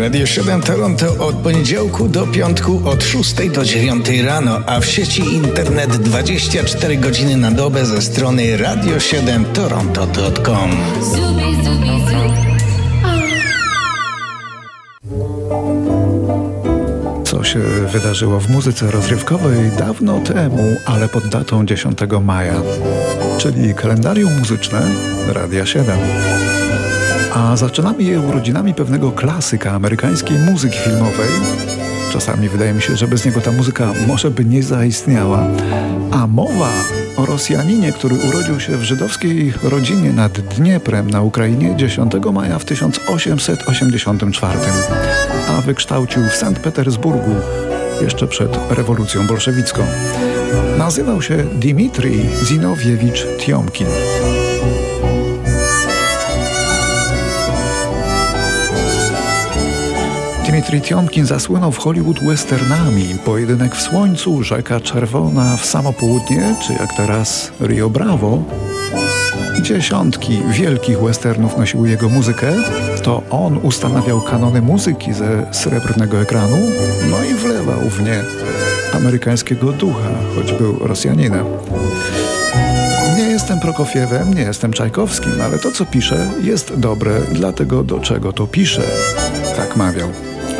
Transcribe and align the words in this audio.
Radio 0.00 0.26
7 0.26 0.62
Toronto 0.62 1.26
od 1.26 1.36
poniedziałku 1.36 2.08
do 2.08 2.26
piątku 2.26 2.82
od 2.84 3.04
6 3.04 3.34
do 3.54 3.64
9 3.64 4.08
rano, 4.24 4.60
a 4.66 4.80
w 4.80 4.86
sieci 4.86 5.34
internet 5.34 5.96
24 5.96 6.96
godziny 6.96 7.36
na 7.36 7.50
dobę 7.50 7.86
ze 7.86 8.02
strony 8.02 8.58
radio7toronto.com. 8.58 10.70
Co 17.24 17.44
się 17.44 17.58
wydarzyło 17.92 18.40
w 18.40 18.50
muzyce 18.50 18.90
rozrywkowej 18.90 19.70
dawno 19.78 20.20
temu, 20.20 20.76
ale 20.86 21.08
pod 21.08 21.28
datą 21.28 21.66
10 21.66 21.98
maja, 22.22 22.62
czyli 23.38 23.74
kalendarium 23.74 24.38
muzyczne 24.38 24.82
Radia 25.34 25.66
7 25.66 25.98
a 27.34 27.56
zaczynamy 27.56 28.02
je 28.02 28.20
urodzinami 28.20 28.74
pewnego 28.74 29.12
klasyka 29.12 29.70
amerykańskiej 29.72 30.38
muzyki 30.38 30.78
filmowej. 30.78 31.28
Czasami 32.12 32.48
wydaje 32.48 32.72
mi 32.72 32.82
się, 32.82 32.96
że 32.96 33.08
bez 33.08 33.24
niego 33.24 33.40
ta 33.40 33.52
muzyka 33.52 33.92
może 34.06 34.30
by 34.30 34.44
nie 34.44 34.62
zaistniała. 34.62 35.46
A 36.10 36.26
mowa 36.26 36.70
o 37.16 37.26
Rosjaninie, 37.26 37.92
który 37.92 38.16
urodził 38.28 38.60
się 38.60 38.76
w 38.76 38.82
żydowskiej 38.82 39.52
rodzinie 39.62 40.12
nad 40.12 40.40
Dnieprem 40.40 41.10
na 41.10 41.22
Ukrainie 41.22 41.76
10 41.76 42.12
maja 42.32 42.58
w 42.58 42.64
1884, 42.64 44.58
a 45.48 45.60
wykształcił 45.60 46.22
w 46.28 46.36
Sankt 46.36 46.62
Petersburgu 46.62 47.34
jeszcze 48.02 48.26
przed 48.26 48.58
rewolucją 48.70 49.26
bolszewicką. 49.26 49.82
Nazywał 50.78 51.22
się 51.22 51.36
Dmitrij 51.36 52.26
Zinowiewicz 52.44 53.26
Tiomkin. 53.38 53.86
Tiomkin 60.62 61.26
zasłynął 61.26 61.72
w 61.72 61.78
Hollywood 61.78 62.24
westernami. 62.24 63.16
Pojedynek 63.24 63.76
w 63.76 63.82
słońcu, 63.82 64.42
Rzeka 64.42 64.80
Czerwona 64.80 65.56
w 65.56 65.66
samo 65.66 65.92
południe, 65.92 66.54
czy 66.66 66.72
jak 66.72 66.96
teraz 66.96 67.52
Rio 67.60 67.90
Bravo. 67.90 68.42
Dziesiątki 69.62 70.42
wielkich 70.50 71.00
westernów 71.00 71.58
nosiły 71.58 71.88
jego 71.88 72.08
muzykę. 72.08 72.52
To 73.02 73.22
on 73.30 73.58
ustanawiał 73.62 74.20
kanony 74.20 74.62
muzyki 74.62 75.12
ze 75.12 75.46
srebrnego 75.52 76.20
ekranu, 76.20 76.56
no 77.10 77.24
i 77.24 77.34
wlewał 77.34 77.80
w 77.80 78.02
nie 78.02 78.22
amerykańskiego 78.94 79.72
ducha, 79.72 80.10
choć 80.34 80.52
był 80.52 80.78
Rosjaninem. 80.78 81.44
Nie 83.16 83.24
jestem 83.24 83.60
Prokofiewem, 83.60 84.34
nie 84.34 84.42
jestem 84.42 84.72
Czajkowskim, 84.72 85.32
ale 85.42 85.58
to, 85.58 85.70
co 85.70 85.84
piszę, 85.84 86.30
jest 86.42 86.74
dobre 86.74 87.20
dla 87.20 87.52
tego, 87.52 87.84
do 87.84 88.00
czego 88.00 88.32
to 88.32 88.46
piszę. 88.46 88.82
Tak 89.56 89.76
mawiał 89.76 90.08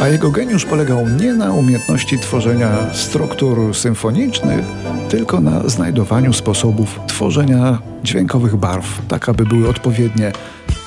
a 0.00 0.08
jego 0.08 0.30
geniusz 0.30 0.64
polegał 0.64 1.08
nie 1.08 1.34
na 1.34 1.52
umiejętności 1.52 2.18
tworzenia 2.18 2.94
struktur 2.94 3.74
symfonicznych, 3.74 4.64
tylko 5.08 5.40
na 5.40 5.68
znajdowaniu 5.68 6.32
sposobów 6.32 7.00
tworzenia 7.06 7.78
dźwiękowych 8.04 8.56
barw, 8.56 9.06
tak 9.08 9.28
aby 9.28 9.44
były 9.44 9.68
odpowiednie 9.68 10.32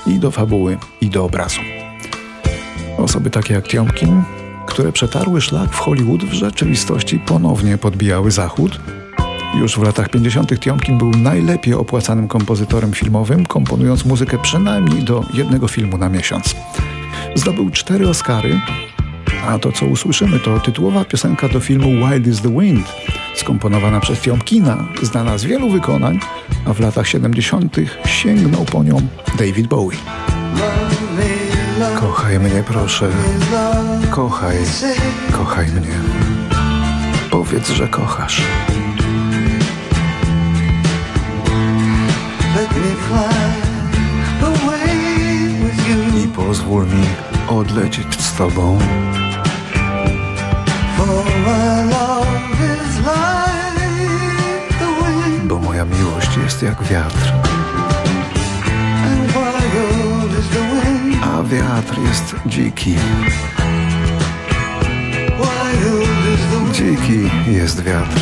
i 0.07 0.19
do 0.19 0.31
fabuły, 0.31 0.77
i 1.01 1.09
do 1.09 1.25
obrazu. 1.25 1.61
Osoby 2.97 3.29
takie 3.29 3.53
jak 3.53 3.67
Tiomkin, 3.67 4.23
które 4.65 4.91
przetarły 4.91 5.41
szlak 5.41 5.69
w 5.69 5.79
Hollywood, 5.79 6.23
w 6.23 6.33
rzeczywistości 6.33 7.19
ponownie 7.19 7.77
podbijały 7.77 8.31
Zachód. 8.31 8.79
Już 9.59 9.75
w 9.79 9.83
latach 9.83 10.09
50. 10.09 10.59
Tiomkin 10.59 10.97
był 10.97 11.11
najlepiej 11.11 11.73
opłacanym 11.73 12.27
kompozytorem 12.27 12.93
filmowym, 12.93 13.45
komponując 13.45 14.05
muzykę 14.05 14.37
przynajmniej 14.37 15.03
do 15.03 15.25
jednego 15.33 15.67
filmu 15.67 15.97
na 15.97 16.09
miesiąc. 16.09 16.55
Zdobył 17.35 17.69
cztery 17.69 18.09
Oscary, 18.09 18.59
a 19.47 19.59
to, 19.59 19.71
co 19.71 19.85
usłyszymy, 19.85 20.39
to 20.39 20.59
tytułowa 20.59 21.05
piosenka 21.05 21.49
do 21.49 21.59
filmu 21.59 22.07
Wild 22.07 22.27
is 22.27 22.41
the 22.41 22.59
Wind, 22.59 22.93
skomponowana 23.35 23.99
przez 23.99 24.19
Tiomkina, 24.19 24.87
znana 25.01 25.37
z 25.37 25.43
wielu 25.43 25.69
wykonań, 25.69 26.19
a 26.65 26.73
w 26.73 26.79
latach 26.79 27.07
70. 27.07 27.77
sięgnął 28.05 28.65
po 28.65 28.83
nią 28.83 29.01
David 29.39 29.67
Bowie. 29.67 29.97
Kochaj 31.99 32.39
mnie, 32.39 32.63
proszę. 32.67 33.09
Kochaj, 34.11 34.57
kochaj 35.31 35.67
mnie. 35.67 35.97
Powiedz, 37.31 37.69
że 37.69 37.87
kochasz. 37.87 38.41
I 46.23 46.27
pozwól 46.27 46.85
mi 46.85 47.05
odlecieć 47.49 48.21
z 48.21 48.35
tobą. 48.35 48.79
Bo 55.43 55.59
moja 55.59 55.85
miłość 55.85 56.37
jest 56.43 56.61
jak 56.61 56.83
wiatr. 56.83 57.33
A 61.21 61.43
wiatr 61.43 61.99
jest 62.07 62.35
dziki. 62.45 62.95
Dziki 66.73 67.51
jest 67.51 67.83
wiatr. 67.83 68.21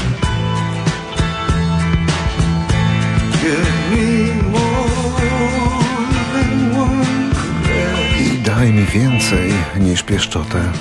I 8.20 8.38
daj 8.38 8.74
mi 8.74 8.86
więcej 8.86 9.54
niż 9.80 10.04
pieszczotę. 10.04 10.72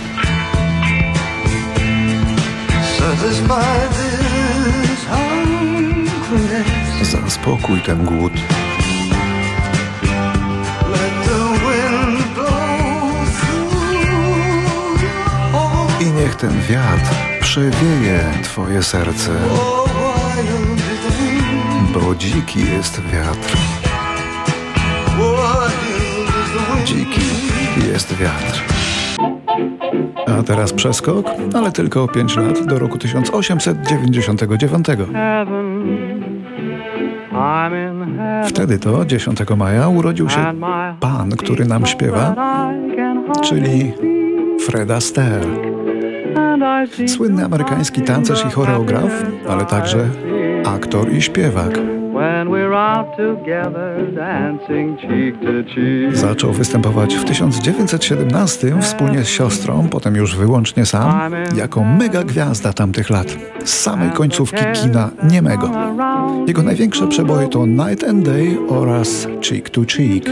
Zaspokój 7.03 7.81
ten 7.81 8.04
głód. 8.04 8.32
I 16.00 16.04
niech 16.04 16.34
ten 16.34 16.62
wiatr 16.62 17.14
przewieje 17.41 18.32
Twoje 18.42 18.82
serce, 18.82 19.31
bo 21.94 22.14
dziki 22.14 22.60
jest 22.60 23.00
wiatr. 23.00 23.56
Dziki 26.84 27.20
jest 27.88 28.14
wiatr. 28.16 28.80
A 30.39 30.43
teraz 30.43 30.73
przeskok, 30.73 31.27
ale 31.55 31.73
tylko 31.73 32.03
o 32.03 32.09
5 32.09 32.37
lat 32.37 32.67
do 32.67 32.79
roku 32.79 32.99
1899. 32.99 34.87
Wtedy 38.47 38.79
to 38.79 39.05
10 39.05 39.39
maja 39.57 39.89
urodził 39.89 40.29
się 40.29 40.55
pan, 41.01 41.31
który 41.31 41.65
nam 41.65 41.87
śpiewa, 41.87 42.35
czyli 43.43 43.93
Fred 44.67 44.91
Astaire. 44.91 45.47
Słynny 47.07 47.45
amerykański 47.45 48.03
tancerz 48.03 48.45
i 48.47 48.51
choreograf, 48.51 49.25
ale 49.49 49.65
także 49.65 50.09
aktor 50.65 51.12
i 51.12 51.23
śpiewak. 51.23 51.79
Zaczął 56.12 56.53
występować 56.53 57.14
w 57.14 57.25
1917 57.25 58.81
wspólnie 58.81 59.22
z 59.22 59.28
siostrą, 59.28 59.88
potem 59.91 60.16
już 60.16 60.36
wyłącznie 60.36 60.86
sam, 60.86 61.32
jako 61.56 61.84
mega 61.84 62.25
gwiazda 62.25 62.72
tamtych 62.72 63.10
lat, 63.10 63.36
z 63.64 63.81
samej 63.81 64.10
końcówki 64.10 64.64
kina 64.82 65.10
niemego. 65.31 65.70
Jego 66.47 66.62
największe 66.62 67.08
przeboje 67.08 67.48
to 67.48 67.66
Night 67.66 68.04
and 68.08 68.25
Day 68.25 68.58
oraz 68.69 69.28
Cheek 69.49 69.70
to 69.70 69.81
Cheek. 69.81 70.25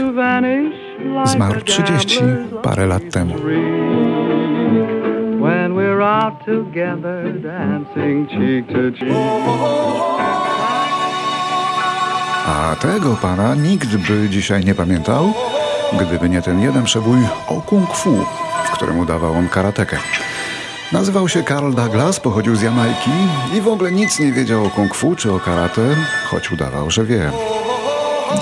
Zmarł 1.25 1.61
30 1.61 2.19
parę 2.63 2.85
lat 2.85 3.03
temu. 3.11 3.33
When 5.41 5.73
we're 5.73 6.01
out 6.01 6.45
together 6.45 7.41
dancing 7.41 8.29
cheek 8.29 8.67
to 8.67 8.91
cheek. 8.91 10.48
A 12.49 12.75
tego 12.75 13.15
pana 13.15 13.55
nikt 13.55 13.95
by 13.95 14.29
dzisiaj 14.29 14.65
nie 14.65 14.75
pamiętał, 14.75 15.33
gdyby 16.01 16.29
nie 16.29 16.41
ten 16.41 16.61
jeden 16.61 16.83
przebój 16.83 17.19
o 17.47 17.61
kung 17.61 17.95
fu, 17.95 18.25
w 18.65 18.71
którym 18.71 18.99
udawał 18.99 19.33
on 19.33 19.49
karatekę. 19.49 19.97
Nazywał 20.91 21.29
się 21.29 21.43
Carl 21.43 21.73
Douglas, 21.73 22.19
pochodził 22.19 22.55
z 22.55 22.61
Jamajki 22.61 23.11
i 23.53 23.61
w 23.61 23.67
ogóle 23.67 23.91
nic 23.91 24.19
nie 24.19 24.31
wiedział 24.31 24.65
o 24.65 24.69
kung 24.69 24.95
fu 24.95 25.15
czy 25.15 25.33
o 25.33 25.39
karate, 25.39 25.95
choć 26.25 26.51
udawał, 26.51 26.91
że 26.91 27.05
wie. 27.05 27.31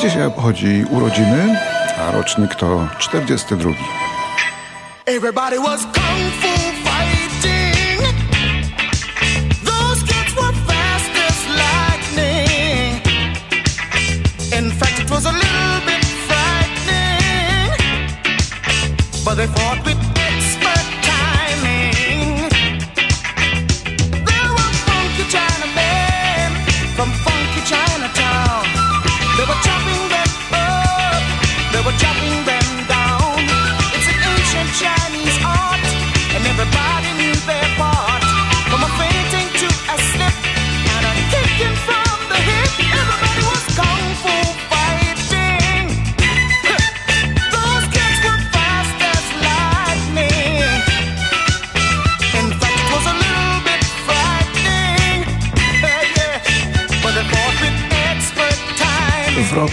Dzisiaj 0.01 0.25
obchodzi 0.25 0.85
urodziny, 0.89 1.59
a 1.99 2.11
rocznik 2.11 2.55
to 2.55 2.87
42. 2.97 3.69
Everybody 5.05 5.59
was 5.59 5.81
kung 5.83 6.33
fu 6.41 6.46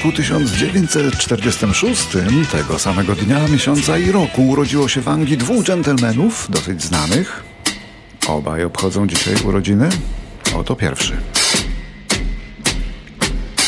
roku 0.04 0.16
1946, 0.16 2.08
tego 2.52 2.78
samego 2.78 3.14
dnia, 3.14 3.48
miesiąca 3.48 3.98
i 3.98 4.12
roku, 4.12 4.48
urodziło 4.48 4.88
się 4.88 5.00
w 5.00 5.08
Anglii 5.08 5.36
dwóch 5.36 5.64
dżentelmenów, 5.64 6.46
dosyć 6.50 6.82
znanych. 6.82 7.44
Obaj 8.28 8.64
obchodzą 8.64 9.06
dzisiaj 9.06 9.34
urodziny. 9.44 9.88
Oto 10.56 10.76
pierwszy. 10.76 11.16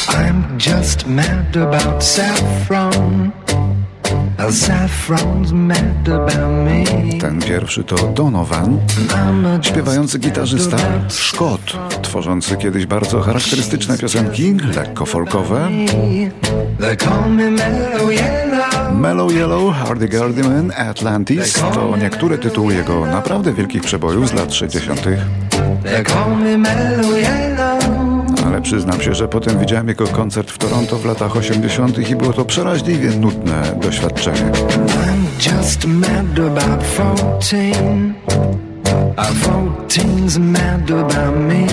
I'm 0.09 0.43
just 0.57 1.07
mad 1.07 1.57
about 1.57 2.05
saffron. 2.05 3.31
Ten 7.21 7.41
pierwszy 7.41 7.85
to 7.85 7.97
Donovan, 7.97 8.79
śpiewający 9.63 10.19
gitarzysta 10.19 10.77
Scott, 11.09 11.79
tworzący 12.03 12.57
kiedyś 12.57 12.87
bardzo 12.87 13.21
charakterystyczne 13.21 13.99
piosenki, 13.99 14.57
lekko 14.77 15.07
folkowe. 15.07 15.69
Mellow 18.95 19.33
Yellow, 19.33 19.75
Hardy 19.75 20.09
Gardyman, 20.09 20.73
Atlantis 20.77 21.53
to 21.53 21.97
niektóre 21.97 22.39
tytuły 22.39 22.75
jego 22.75 23.07
naprawdę 23.07 23.53
wielkich 23.53 23.83
przebojów 23.83 24.29
z 24.29 24.33
lat 24.33 24.55
60 24.55 25.01
ale 28.47 28.63
przyznam 28.63 29.01
się, 29.01 29.15
że 29.15 29.29
potem 29.29 29.59
widziałem 29.59 29.89
jego 29.89 30.07
koncert 30.07 30.51
w 30.51 30.59
Toronto 30.59 30.97
w 30.97 31.05
latach 31.05 31.37
80. 31.37 32.11
i 32.11 32.17
było 32.17 32.33
to 32.33 32.45
przeraźliwie 32.45 33.11
nudne 33.11 33.63
doświadczenie. 33.83 34.41
I'm 34.41 35.53
just 35.57 35.87
mad 35.87 36.39
about 36.39 36.83
14. 36.95 37.73
A 39.17 39.25
14's 39.25 40.39
mad 40.39 40.91
about 40.91 41.37
me. 41.37 41.67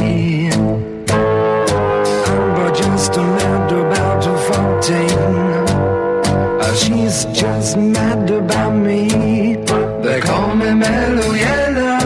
I'm 2.25 2.75
just 2.75 3.17
mad 3.17 3.71
about 3.71 4.23
14. 4.23 5.43
She's 6.75 7.25
just 7.33 7.77
mad 7.77 8.31
about 8.31 8.73
me. 8.73 9.07
They 10.03 10.19
call 10.21 10.55
me 10.55 10.73
Mellow 10.73 11.33
Yellow. 11.33 11.99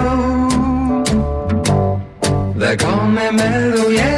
They 2.56 2.76
call 2.78 3.08
me 3.08 3.32
Mellow 3.32 3.90
Yellow. 3.90 4.17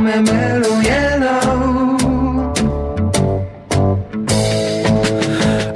Me 0.00 0.22
Mellow 0.22 0.84
Yellow. 0.84 1.98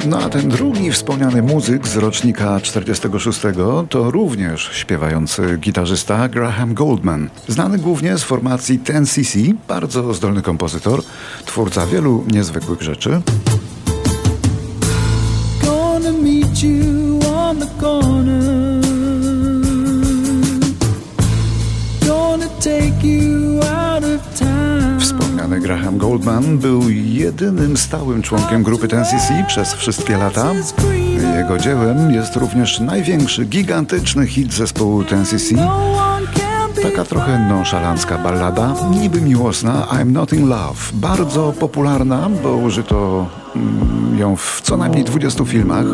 No 0.06 0.18
a 0.18 0.28
ten 0.28 0.48
drugi 0.48 0.92
wspomniany 0.92 1.42
muzyk 1.42 1.88
z 1.88 1.96
rocznika 1.96 2.60
46 2.60 3.40
to 3.90 4.10
również 4.10 4.70
śpiewający 4.72 5.58
gitarzysta 5.58 6.28
Graham 6.28 6.74
Goldman. 6.74 7.30
Znany 7.48 7.78
głównie 7.78 8.18
z 8.18 8.22
formacji 8.22 8.78
Ten 8.78 9.06
cc 9.06 9.38
bardzo 9.68 10.14
zdolny 10.14 10.42
kompozytor, 10.42 11.02
twórca 11.46 11.86
wielu 11.86 12.24
niezwykłych 12.32 12.82
rzeczy. 12.82 13.20
Goldman 26.10 26.58
był 26.58 26.90
jedynym 26.90 27.76
stałym 27.76 28.22
członkiem 28.22 28.62
grupy 28.62 28.88
Ten 28.88 29.04
przez 29.46 29.74
wszystkie 29.74 30.16
lata. 30.16 30.52
Jego 31.36 31.58
dziełem 31.58 32.10
jest 32.10 32.36
również 32.36 32.80
największy, 32.80 33.44
gigantyczny 33.44 34.26
hit 34.26 34.52
zespołu 34.52 35.04
Ten. 35.04 35.24
Taka 36.82 37.04
trochę 37.04 37.38
nonszalancka 37.48 38.18
ballada, 38.18 38.74
niby 39.00 39.20
miłosna 39.20 39.86
I'm 39.92 40.06
Not 40.12 40.32
In 40.32 40.48
Love. 40.48 40.80
Bardzo 40.92 41.52
popularna, 41.52 42.30
bo 42.42 42.56
użyto 42.56 43.26
mm, 43.56 44.18
ją 44.18 44.36
w 44.36 44.60
co 44.62 44.76
najmniej 44.76 45.04
20 45.04 45.44
filmach, 45.44 45.84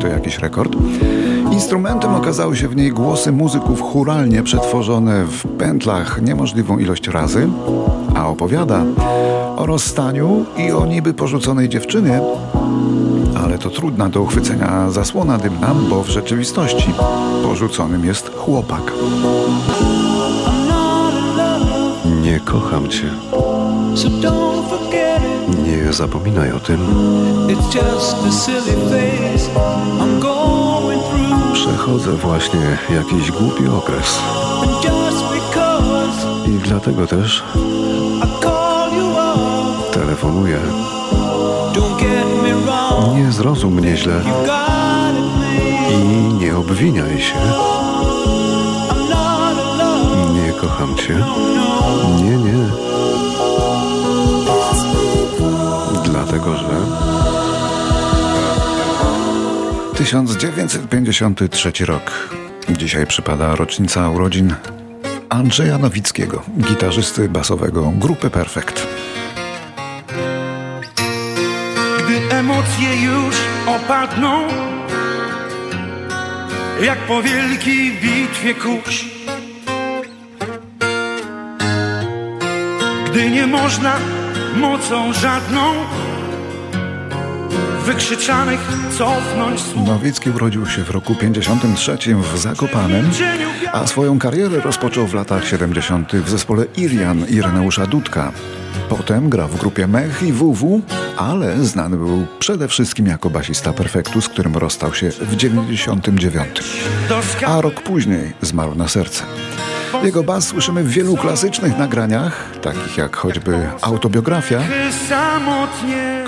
to 0.00 0.06
jakiś 0.06 0.38
rekord. 0.38 0.76
Instrumentem 1.52 2.14
okazały 2.14 2.56
się 2.56 2.68
w 2.68 2.76
niej 2.76 2.90
głosy 2.90 3.32
muzyków 3.32 3.82
churalnie 3.82 4.42
przetworzone 4.42 5.24
w 5.24 5.46
pętlach 5.58 6.22
niemożliwą 6.22 6.78
ilość 6.78 7.08
razy, 7.08 7.48
opowiada 8.28 8.84
o 9.56 9.66
rozstaniu 9.66 10.44
i 10.56 10.72
o 10.72 10.86
niby 10.86 11.14
porzuconej 11.14 11.68
dziewczynie, 11.68 12.20
ale 13.44 13.58
to 13.58 13.70
trudna 13.70 14.08
do 14.08 14.22
uchwycenia 14.22 14.90
zasłona 14.90 15.38
dymna, 15.38 15.74
bo 15.90 16.02
w 16.02 16.08
rzeczywistości 16.08 16.92
porzuconym 17.42 18.04
jest 18.04 18.34
chłopak. 18.36 18.92
Nie 22.22 22.40
kocham 22.40 22.88
cię. 22.88 23.10
Nie 25.66 25.92
zapominaj 25.92 26.52
o 26.52 26.60
tym. 26.60 26.80
Przechodzę 31.52 32.12
właśnie 32.12 32.78
jakiś 32.90 33.30
głupi 33.30 33.68
okres. 33.68 34.18
I 36.46 36.50
dlatego 36.50 37.06
też 37.06 37.44
telefonuję. 39.92 40.58
Nie 43.14 43.32
zrozum 43.32 43.74
mnie 43.74 43.96
źle 43.96 44.20
i 45.90 46.34
nie 46.34 46.56
obwiniaj 46.56 47.20
się. 47.20 47.34
Nie 50.34 50.52
kocham 50.52 50.96
cię. 50.96 51.24
Nie, 52.16 52.36
nie. 52.36 52.66
Dlatego, 56.04 56.56
że 56.56 56.68
1953 59.94 61.86
rok. 61.86 62.28
Dzisiaj 62.78 63.06
przypada 63.06 63.54
rocznica 63.54 64.10
urodzin 64.10 64.54
Andrzeja 65.36 65.78
Nowickiego, 65.78 66.42
gitarzysty 66.58 67.28
basowego 67.28 67.92
grupy 67.96 68.30
Perfect. 68.30 68.86
Gdy 72.04 72.34
emocje 72.36 73.02
już 73.02 73.36
opadną, 73.66 74.48
jak 76.82 76.98
po 76.98 77.22
wielkiej 77.22 77.92
bitwie 78.02 78.54
kurz. 78.54 79.04
Gdy 83.06 83.30
nie 83.30 83.46
można 83.46 83.96
mocą 84.56 85.12
żadną 85.12 85.74
wykrzyczanych 87.86 88.60
cofnąć 88.98 89.60
słów. 89.60 89.88
Nowicki 89.88 90.30
urodził 90.30 90.66
się 90.66 90.84
w 90.84 90.90
roku 90.90 91.14
53 91.14 91.98
w 92.14 92.38
Zakopanem, 92.38 93.10
a 93.72 93.86
swoją 93.86 94.18
karierę 94.18 94.60
rozpoczął 94.60 95.06
w 95.06 95.14
latach 95.14 95.46
70. 95.48 96.12
w 96.12 96.28
zespole 96.28 96.64
Irian 96.76 97.26
Ireneusza 97.28 97.86
Dudka. 97.86 98.32
Potem 98.88 99.28
grał 99.28 99.48
w 99.48 99.60
grupie 99.60 99.86
Mech 99.86 100.22
i 100.22 100.32
WW, 100.32 100.82
ale 101.16 101.64
znany 101.64 101.96
był 101.96 102.26
przede 102.38 102.68
wszystkim 102.68 103.06
jako 103.06 103.30
basista 103.30 103.72
Perfektu, 103.72 104.20
z 104.20 104.28
którym 104.28 104.56
rozstał 104.56 104.94
się 104.94 105.10
w 105.10 105.36
99. 105.36 106.48
A 107.46 107.60
rok 107.60 107.82
później 107.82 108.32
zmarł 108.40 108.74
na 108.74 108.88
serce. 108.88 109.24
Jego 110.04 110.22
bas 110.22 110.46
słyszymy 110.46 110.84
w 110.84 110.88
wielu 110.88 111.16
klasycznych 111.16 111.78
nagraniach, 111.78 112.58
takich 112.62 112.96
jak 112.96 113.16
choćby 113.16 113.68
autobiografia. 113.82 114.60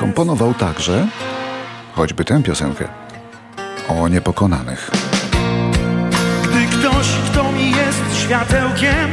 Komponował 0.01 0.55
także 0.55 1.07
choćby 1.99 2.25
tę 2.25 2.43
piosenkę 2.43 2.85
o 3.89 4.09
niepokonanych. 4.09 4.91
Gdy 6.43 6.67
ktoś, 6.67 7.07
kto 7.31 7.53
mi 7.53 7.71
jest 7.71 8.23
światełkiem, 8.25 9.09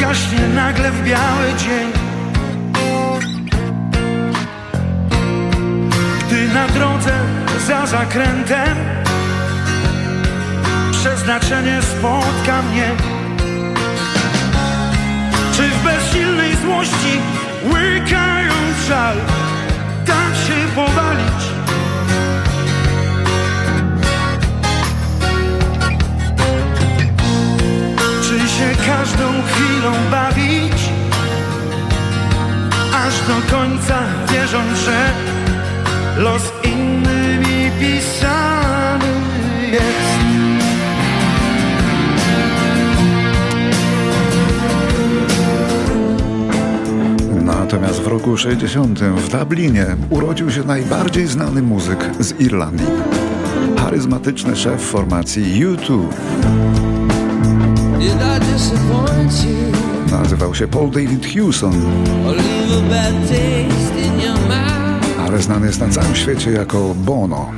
gaśnie 0.00 0.48
nagle 0.54 0.90
w 0.90 1.04
biały 1.04 1.46
dzień. 1.58 1.92
Gdy 6.26 6.48
na 6.48 6.68
drodze 6.68 7.12
za 7.66 7.86
zakrętem 7.86 8.76
przeznaczenie 10.92 11.82
spotka 11.82 12.62
mnie. 12.62 12.90
Czy 15.52 15.62
w 15.62 15.84
bezsilnej 15.84 16.56
złości 16.56 17.20
łykając 17.64 18.86
żal? 18.88 19.16
Tak 20.74 20.86
się 20.86 21.31
roku 48.32 48.42
60 48.42 49.00
w 49.00 49.38
Dublinie 49.38 49.86
urodził 50.10 50.50
się 50.50 50.64
najbardziej 50.64 51.26
znany 51.26 51.62
muzyk 51.62 52.10
z 52.20 52.40
Irlandii. 52.40 52.86
Charyzmatyczny 53.78 54.56
szef 54.56 54.80
formacji 54.80 55.66
U2. 55.66 56.08
Nazywał 60.10 60.54
się 60.54 60.68
Paul 60.68 60.90
David 60.90 61.26
Hewson, 61.26 61.74
ale 65.26 65.42
znany 65.42 65.66
jest 65.66 65.80
na 65.80 65.88
całym 65.88 66.14
świecie 66.14 66.50
jako 66.50 66.94
Bono. 66.94 67.50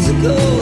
z 0.00 0.59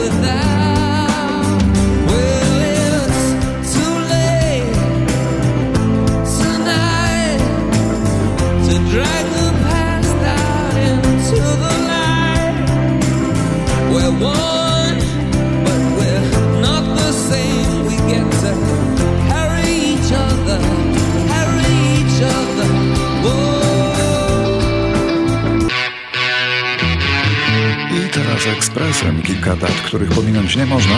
ekspresem 28.59 29.21
kilka 29.21 29.55
dat, 29.55 29.71
których 29.71 30.09
pominąć 30.09 30.55
nie 30.55 30.65
można. 30.65 30.97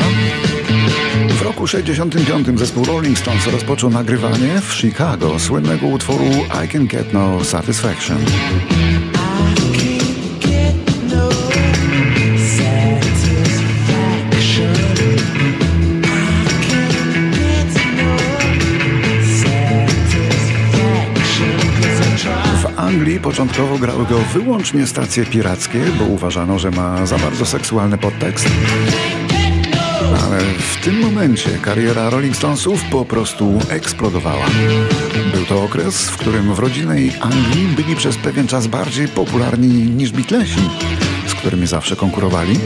W 1.30 1.42
roku 1.42 1.68
65 1.68 2.60
zespół 2.60 2.86
Rolling 2.86 3.20
Stones 3.20 3.48
rozpoczął 3.48 3.90
nagrywanie 3.90 4.62
w 4.62 4.74
Chicago 4.74 5.40
słynnego 5.40 5.88
utworu 5.88 6.26
I 6.66 6.68
Can 6.68 6.88
Get 6.88 7.14
No 7.14 7.44
Satisfaction. 7.44 8.18
Początkowo 23.02 23.78
grały 23.78 24.06
go 24.06 24.20
wyłącznie 24.34 24.88
stacje 24.88 25.26
pirackie, 25.26 25.80
bo 26.00 26.06
uważano, 26.06 26.60
że 26.60 26.72
ma 26.72 27.06
za 27.06 27.18
bardzo 27.18 27.46
seksualny 27.46 27.98
podtekst. 27.98 28.48
Ale 30.24 30.40
w 30.58 30.84
tym 30.84 31.00
momencie 31.00 31.50
kariera 31.62 32.10
Rolling 32.10 32.36
Stonesów 32.36 32.84
po 32.84 33.06
prostu 33.06 33.60
eksplodowała. 33.70 34.46
Był 35.34 35.46
to 35.46 35.64
okres, 35.64 36.10
w 36.10 36.18
którym 36.18 36.54
w 36.54 36.60
rodzinnej 36.60 37.12
Anglii 37.20 37.68
byli 37.68 37.96
przez 37.96 38.18
pewien 38.18 38.48
czas 38.48 38.68
bardziej 38.68 39.08
popularni 39.08 39.68
niż 39.68 40.12
Beatlesi, 40.12 40.70
z 41.28 41.34
którymi 41.34 41.68
zawsze 41.68 41.96
konkurowali. 41.96 42.60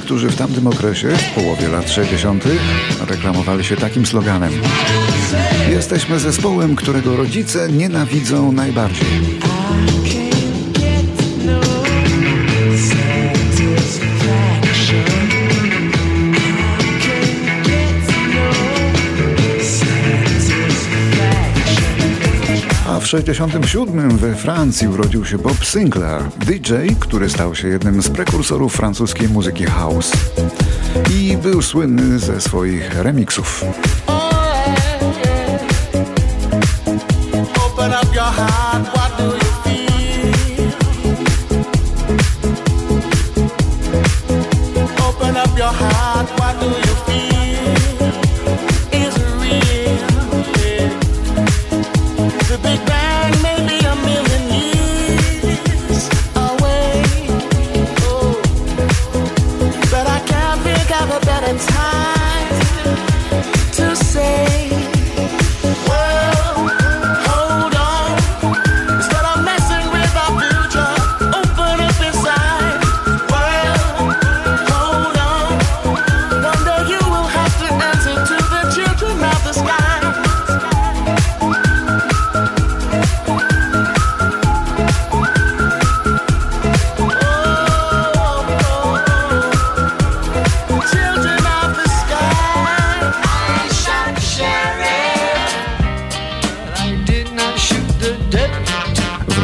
Którzy 0.00 0.28
w 0.28 0.36
tamtym 0.36 0.66
okresie, 0.66 1.08
w 1.08 1.34
połowie 1.34 1.68
lat 1.68 1.90
60., 1.90 2.44
reklamowali 3.08 3.64
się 3.64 3.76
takim 3.76 4.06
sloganem: 4.06 4.52
Jesteśmy 5.70 6.18
zespołem, 6.18 6.76
którego 6.76 7.16
rodzice 7.16 7.68
nienawidzą 7.68 8.52
najbardziej. 8.52 9.40
W 23.12 23.14
67 23.14 24.18
we 24.18 24.34
Francji 24.34 24.88
urodził 24.88 25.24
się 25.24 25.38
Bob 25.38 25.64
Sinclair, 25.64 26.22
DJ, 26.46 26.74
który 27.00 27.30
stał 27.30 27.54
się 27.54 27.68
jednym 27.68 28.02
z 28.02 28.08
prekursorów 28.08 28.76
francuskiej 28.76 29.28
muzyki 29.28 29.64
house 29.64 30.12
i 31.10 31.36
był 31.36 31.62
słynny 31.62 32.18
ze 32.18 32.40
swoich 32.40 32.94
remixów. 33.02 33.64
Open 37.66 37.92
up 38.02 38.14
your 38.14 38.24
heart, 38.24 38.88
what 38.94 39.18
do 39.18 39.24
you 39.24 39.41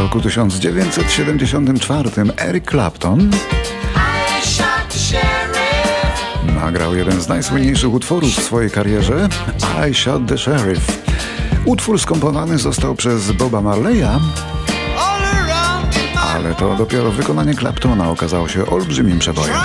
roku 0.09 0.21
1974 0.21 2.11
Eric 2.37 2.71
Clapton 2.71 3.31
nagrał 6.55 6.95
jeden 6.97 7.21
z 7.21 7.29
najsłynniejszych 7.29 7.93
utworów 7.93 8.31
w 8.31 8.43
swojej 8.43 8.71
karierze 8.71 9.29
I 9.91 9.95
Shot 9.95 10.27
the 10.27 10.39
Sheriff. 10.39 11.03
Utwór 11.65 12.01
skomponowany 12.01 12.59
został 12.59 12.95
przez 12.95 13.33
Boba 13.33 13.61
Marleya, 13.61 14.21
ale 16.35 16.55
to 16.55 16.77
dopiero 16.77 17.11
wykonanie 17.11 17.55
Claptona 17.55 18.11
okazało 18.11 18.49
się 18.49 18.67
olbrzymim 18.67 19.19
przebojem. 19.19 19.57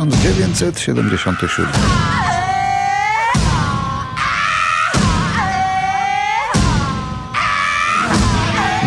...1977. 0.00 1.66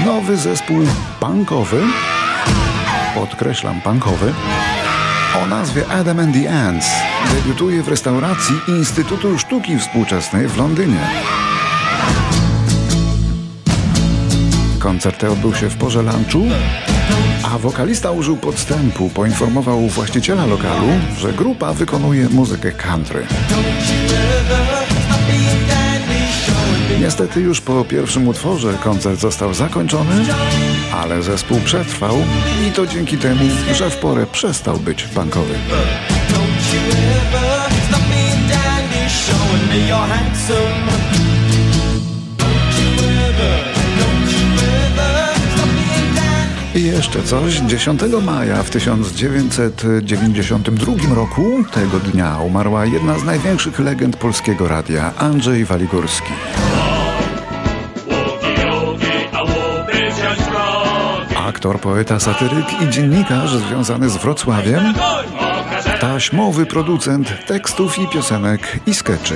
Nowy 0.06 0.38
zespół 0.38 0.78
punkowy, 1.20 1.82
podkreślam 3.16 3.82
punkowy, 3.82 4.34
o 5.44 5.46
nazwie 5.46 5.88
Adam 5.88 6.20
and 6.20 6.36
the 6.36 6.68
Ants 6.68 6.88
debiutuje 7.34 7.84
w 7.84 7.88
restauracji 7.88 8.56
Instytutu 8.68 9.40
Sztuki 9.40 9.80
Współczesnej 9.80 10.48
w 10.48 10.58
Londynie. 10.58 11.08
Koncert 14.84 15.24
odbył 15.24 15.56
się 15.56 15.70
w 15.70 15.76
porze 15.78 16.02
lunchu, 16.02 16.44
a 17.44 17.58
wokalista 17.58 18.12
użył 18.12 18.38
podstępu. 18.38 19.10
Poinformował 19.10 19.88
właściciela 19.88 20.46
lokalu, 20.46 20.88
że 21.18 21.34
grupa 21.34 21.74
wykonuje 21.74 22.30
muzykę 22.30 22.72
country. 22.72 23.28
Niestety 27.00 27.42
już 27.42 27.62
po 27.62 27.86
pierwszym 27.86 28.28
utworze 28.28 28.74
koncert 28.84 29.20
został 29.20 29.54
zakończony, 29.54 30.26
ale 30.94 31.24
zespół 31.24 31.60
przetrwał 31.60 32.18
i 32.68 32.72
to 32.72 32.88
dzięki 32.88 33.18
temu, 33.18 33.46
że 33.74 33.90
w 33.90 33.98
porę 33.98 34.26
przestał 34.26 34.78
być 34.78 35.04
punkowy. 35.04 35.54
Don't 35.54 36.74
you 36.74 36.82
ever 36.92 37.72
stop 37.88 38.02
dandy, 38.50 39.10
showing 39.10 39.68
me 39.70 39.90
you're 39.90 40.08
handsome. 40.08 41.03
Jeszcze 46.94 47.24
coś. 47.24 47.54
10 47.54 48.02
maja 48.26 48.64
w 48.64 48.70
1992 48.70 51.16
roku, 51.16 51.64
tego 51.72 52.00
dnia, 52.00 52.38
umarła 52.38 52.86
jedna 52.86 53.20
z 53.20 53.24
największych 53.24 53.80
legend 53.80 54.18
polskiego 54.18 54.68
radia, 54.68 55.14
Andrzej 55.18 55.66
Waligórski. 55.66 56.34
Aktor, 61.48 61.80
poeta, 61.80 62.20
satyryk 62.20 62.66
i 62.82 62.90
dziennikarz 62.90 63.56
związany 63.56 64.10
z 64.10 64.18
Wrocławiem, 64.18 64.94
taśmowy 66.02 66.66
producent 66.66 67.46
tekstów 67.48 68.00
i 68.00 68.08
piosenek 68.08 68.80
i 68.86 68.94
skeczy. 68.94 69.36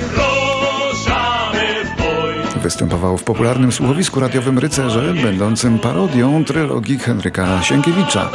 Występował 2.62 3.18
w 3.18 3.24
popularnym 3.24 3.72
słuchowisku 3.72 4.20
radiowym 4.20 4.58
Rycerze, 4.58 5.14
będącym 5.22 5.78
parodią 5.78 6.44
trylogii 6.44 6.98
Henryka 6.98 7.62
Sienkiewicza. 7.62 8.30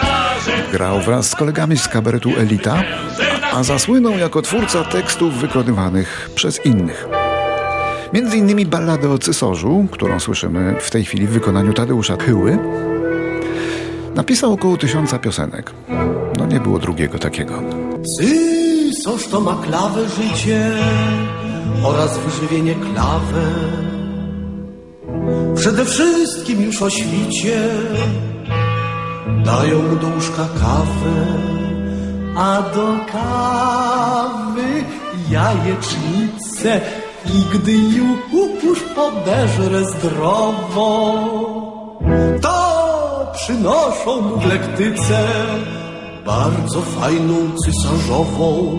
Grał 0.72 1.02
wraz 1.02 1.30
z 1.30 1.36
kolegami 1.36 1.78
z 1.78 1.88
kabaretu 1.88 2.30
Elita, 2.38 2.84
a 3.54 3.64
zasłynął 3.64 4.18
jako 4.18 4.42
twórca 4.42 4.84
tekstów 4.84 5.34
wykonywanych 5.34 6.30
przez 6.36 6.66
innych. 6.66 7.08
Między 8.14 8.38
innymi 8.38 8.66
balladę 8.66 9.10
o 9.10 9.18
cysarzu, 9.18 9.88
którą 9.92 10.20
słyszymy 10.20 10.76
w 10.80 10.92
tej 10.92 11.06
chwili 11.06 11.28
w 11.28 11.32
wykonaniu 11.32 11.74
Tadeusza 11.74 12.18
Chyły, 12.18 12.58
napisał 14.16 14.54
około 14.54 14.78
tysiąca 14.78 15.20
piosenek. 15.20 15.72
No 16.38 16.46
nie 16.46 16.60
było 16.60 16.80
drugiego 16.80 17.20
takiego. 17.20 17.64
Cysarz 18.18 19.28
to 19.28 19.42
ma 19.42 19.56
klawę 19.56 20.02
życie 20.10 20.72
oraz 21.84 22.18
wyżywienie 22.18 22.76
klawę. 22.76 23.44
Przede 25.64 25.86
wszystkim 25.86 26.62
już 26.62 26.82
o 26.82 26.90
świcie. 26.90 27.70
Dają 29.46 29.98
do 29.98 30.08
łóżka 30.08 30.48
kawę, 30.60 31.26
a 32.36 32.62
do 32.76 32.88
kawy 33.12 34.84
jajecznicę. 35.30 36.82
I 37.26 37.58
gdy 37.58 37.72
już 38.64 38.80
podeżre 38.96 39.86
zdrowo, 39.86 41.14
to 42.42 43.32
przynoszą 43.36 44.22
mu 44.22 44.38
w 44.38 44.46
lektyce 44.46 45.28
bardzo 46.26 46.82
fajną 46.82 47.36
cysarzową 47.66 48.78